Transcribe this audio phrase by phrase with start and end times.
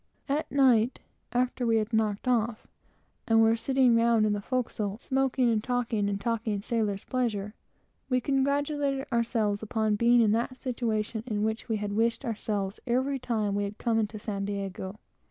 [0.27, 0.97] At night,
[1.31, 2.65] after we had knocked off,
[3.27, 7.53] and were sitting round in the forecastle, smoking and talking and taking sailor's pleasure,
[8.09, 13.19] we congratulated ourselves upon being in that situation in which we had wished ourselves every
[13.19, 14.97] time we had come into San Diego.